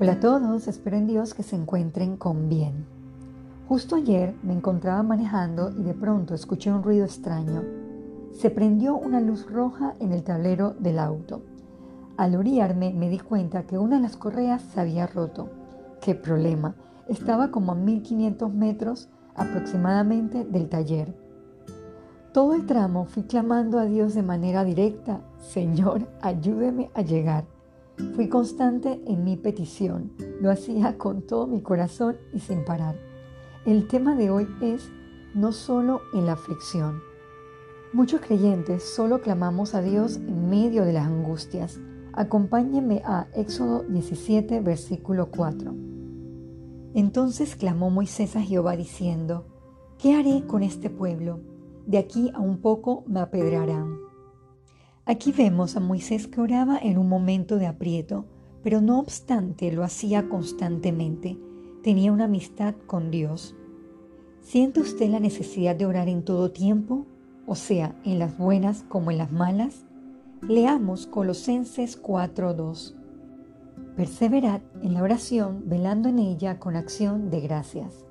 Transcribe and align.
Hola 0.00 0.14
a 0.14 0.20
todos, 0.20 0.66
espero 0.66 0.96
en 0.96 1.06
Dios 1.06 1.34
que 1.34 1.44
se 1.44 1.54
encuentren 1.54 2.16
con 2.16 2.48
bien. 2.48 2.84
Justo 3.68 3.94
ayer 3.94 4.34
me 4.42 4.52
encontraba 4.52 5.04
manejando 5.04 5.70
y 5.70 5.84
de 5.84 5.94
pronto 5.94 6.34
escuché 6.34 6.72
un 6.72 6.82
ruido 6.82 7.04
extraño. 7.04 7.62
Se 8.32 8.50
prendió 8.50 8.96
una 8.96 9.20
luz 9.20 9.48
roja 9.48 9.94
en 10.00 10.10
el 10.10 10.24
tablero 10.24 10.74
del 10.80 10.98
auto. 10.98 11.42
Al 12.16 12.34
orillarme 12.34 12.92
me 12.92 13.08
di 13.08 13.20
cuenta 13.20 13.68
que 13.68 13.78
una 13.78 13.96
de 13.96 14.02
las 14.02 14.16
correas 14.16 14.62
se 14.62 14.80
había 14.80 15.06
roto. 15.06 15.50
¡Qué 16.00 16.16
problema! 16.16 16.74
Estaba 17.06 17.52
como 17.52 17.70
a 17.70 17.76
1500 17.76 18.52
metros 18.52 19.08
aproximadamente 19.36 20.44
del 20.44 20.68
taller. 20.68 21.14
Todo 22.32 22.54
el 22.54 22.66
tramo 22.66 23.04
fui 23.04 23.22
clamando 23.22 23.78
a 23.78 23.84
Dios 23.84 24.14
de 24.14 24.24
manera 24.24 24.64
directa, 24.64 25.20
Señor, 25.38 26.08
ayúdeme 26.20 26.90
a 26.94 27.02
llegar. 27.02 27.44
Fui 28.14 28.28
constante 28.28 29.00
en 29.06 29.24
mi 29.24 29.36
petición, 29.36 30.12
lo 30.40 30.50
hacía 30.50 30.98
con 30.98 31.22
todo 31.22 31.46
mi 31.46 31.62
corazón 31.62 32.16
y 32.32 32.40
sin 32.40 32.64
parar. 32.64 32.96
El 33.66 33.86
tema 33.86 34.16
de 34.16 34.30
hoy 34.30 34.48
es 34.60 34.90
no 35.34 35.52
solo 35.52 36.00
en 36.12 36.26
la 36.26 36.32
aflicción. 36.32 37.00
Muchos 37.92 38.20
creyentes 38.20 38.82
solo 38.82 39.20
clamamos 39.20 39.74
a 39.74 39.82
Dios 39.82 40.16
en 40.16 40.50
medio 40.50 40.84
de 40.84 40.92
las 40.92 41.06
angustias. 41.06 41.80
Acompáñenme 42.12 43.02
a 43.04 43.28
Éxodo 43.34 43.84
17, 43.84 44.60
versículo 44.60 45.30
4. 45.30 45.74
Entonces 46.94 47.54
clamó 47.56 47.90
Moisés 47.90 48.34
a 48.36 48.42
Jehová 48.42 48.76
diciendo, 48.76 49.46
¿qué 49.98 50.14
haré 50.14 50.44
con 50.46 50.62
este 50.62 50.90
pueblo? 50.90 51.40
De 51.86 51.98
aquí 51.98 52.30
a 52.34 52.40
un 52.40 52.58
poco 52.58 53.04
me 53.06 53.20
apedrearán. 53.20 54.03
Aquí 55.06 55.32
vemos 55.32 55.76
a 55.76 55.80
Moisés 55.80 56.26
que 56.28 56.40
oraba 56.40 56.78
en 56.78 56.96
un 56.96 57.10
momento 57.10 57.58
de 57.58 57.66
aprieto, 57.66 58.24
pero 58.62 58.80
no 58.80 58.98
obstante 58.98 59.70
lo 59.70 59.84
hacía 59.84 60.30
constantemente. 60.30 61.38
Tenía 61.82 62.10
una 62.10 62.24
amistad 62.24 62.74
con 62.86 63.10
Dios. 63.10 63.54
¿Siente 64.40 64.80
usted 64.80 65.10
la 65.10 65.20
necesidad 65.20 65.76
de 65.76 65.84
orar 65.84 66.08
en 66.08 66.24
todo 66.24 66.52
tiempo? 66.52 67.06
O 67.46 67.54
sea, 67.54 67.94
en 68.04 68.18
las 68.18 68.38
buenas 68.38 68.82
como 68.88 69.10
en 69.10 69.18
las 69.18 69.30
malas. 69.30 69.84
Leamos 70.40 71.06
Colosenses 71.06 72.00
4:2. 72.00 72.94
Perseverad 73.96 74.62
en 74.82 74.94
la 74.94 75.02
oración, 75.02 75.64
velando 75.66 76.08
en 76.08 76.18
ella 76.18 76.58
con 76.58 76.76
acción 76.76 77.28
de 77.28 77.40
gracias. 77.40 78.06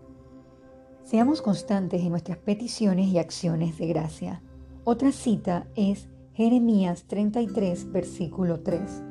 Seamos 1.01 1.41
constantes 1.41 2.03
en 2.03 2.11
nuestras 2.11 2.37
peticiones 2.37 3.07
y 3.07 3.17
acciones 3.17 3.79
de 3.79 3.87
gracia. 3.87 4.43
Otra 4.83 5.11
cita 5.11 5.65
es 5.75 6.07
Jeremías 6.35 7.03
33, 7.03 7.91
versículo 7.91 8.61
3. 8.61 9.03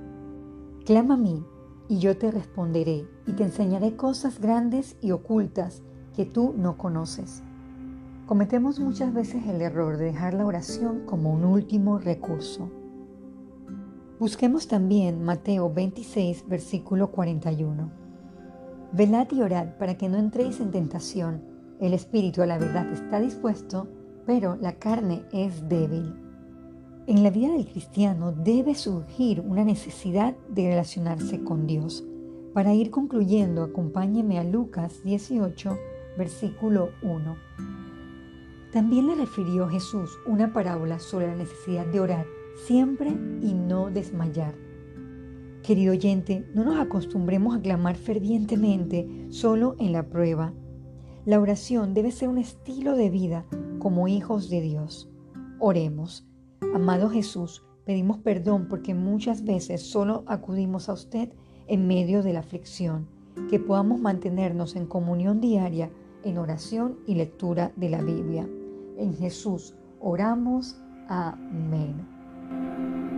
Clama 0.84 1.14
a 1.14 1.16
mí, 1.16 1.44
y 1.88 2.00
yo 2.00 2.18
te 2.18 2.32
responderé, 2.32 3.06
y 3.28 3.32
te 3.34 3.44
enseñaré 3.44 3.94
cosas 3.94 4.40
grandes 4.40 4.96
y 5.00 5.12
ocultas 5.12 5.84
que 6.16 6.26
tú 6.26 6.52
no 6.58 6.76
conoces. 6.76 7.44
Cometemos 8.26 8.80
muchas 8.80 9.14
veces 9.14 9.46
el 9.46 9.62
error 9.62 9.98
de 9.98 10.06
dejar 10.06 10.34
la 10.34 10.44
oración 10.44 11.02
como 11.06 11.32
un 11.32 11.44
último 11.44 12.00
recurso. 12.00 12.68
Busquemos 14.18 14.66
también 14.66 15.22
Mateo 15.22 15.72
26, 15.72 16.48
versículo 16.48 17.12
41. 17.12 17.88
Velad 18.94 19.28
y 19.30 19.42
orad 19.42 19.76
para 19.78 19.96
que 19.96 20.08
no 20.08 20.18
entréis 20.18 20.58
en 20.58 20.72
tentación. 20.72 21.40
El 21.78 21.94
espíritu 21.94 22.42
a 22.42 22.46
la 22.46 22.58
verdad 22.58 22.92
está 22.92 23.20
dispuesto, 23.20 23.86
pero 24.26 24.56
la 24.56 24.72
carne 24.72 25.22
es 25.30 25.68
débil. 25.68 26.21
En 27.08 27.24
la 27.24 27.30
vida 27.30 27.50
del 27.50 27.66
cristiano 27.66 28.30
debe 28.30 28.76
surgir 28.76 29.40
una 29.40 29.64
necesidad 29.64 30.36
de 30.48 30.68
relacionarse 30.68 31.42
con 31.42 31.66
Dios. 31.66 32.04
Para 32.54 32.74
ir 32.74 32.92
concluyendo, 32.92 33.64
acompáñeme 33.64 34.38
a 34.38 34.44
Lucas 34.44 35.02
18, 35.02 35.76
versículo 36.16 36.90
1. 37.02 37.36
También 38.72 39.08
le 39.08 39.16
refirió 39.16 39.68
Jesús 39.68 40.16
una 40.26 40.52
parábola 40.52 41.00
sobre 41.00 41.26
la 41.26 41.34
necesidad 41.34 41.86
de 41.86 41.98
orar 41.98 42.26
siempre 42.66 43.10
y 43.40 43.52
no 43.52 43.90
desmayar. 43.90 44.54
Querido 45.64 45.94
oyente, 45.94 46.46
no 46.54 46.62
nos 46.62 46.78
acostumbremos 46.78 47.56
a 47.56 47.60
clamar 47.60 47.96
fervientemente 47.96 49.26
solo 49.30 49.74
en 49.80 49.92
la 49.92 50.08
prueba. 50.08 50.52
La 51.24 51.40
oración 51.40 51.94
debe 51.94 52.12
ser 52.12 52.28
un 52.28 52.38
estilo 52.38 52.94
de 52.94 53.10
vida 53.10 53.44
como 53.80 54.06
hijos 54.06 54.50
de 54.50 54.60
Dios. 54.60 55.10
Oremos. 55.58 56.31
Amado 56.74 57.10
Jesús, 57.10 57.62
pedimos 57.84 58.18
perdón 58.18 58.66
porque 58.68 58.94
muchas 58.94 59.44
veces 59.44 59.82
solo 59.82 60.24
acudimos 60.26 60.88
a 60.88 60.94
usted 60.94 61.28
en 61.66 61.86
medio 61.86 62.22
de 62.22 62.32
la 62.32 62.40
aflicción, 62.40 63.06
que 63.50 63.60
podamos 63.60 64.00
mantenernos 64.00 64.76
en 64.76 64.86
comunión 64.86 65.40
diaria, 65.40 65.90
en 66.24 66.38
oración 66.38 66.98
y 67.06 67.14
lectura 67.14 67.72
de 67.76 67.90
la 67.90 68.00
Biblia. 68.00 68.48
En 68.96 69.14
Jesús 69.14 69.74
oramos. 70.00 70.76
Amén. 71.08 73.11